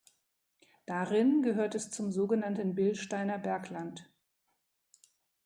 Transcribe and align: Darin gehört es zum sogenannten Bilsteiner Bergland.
Darin 0.87 1.43
gehört 1.43 1.75
es 1.75 1.91
zum 1.91 2.11
sogenannten 2.11 2.73
Bilsteiner 2.73 3.37
Bergland. 3.37 4.09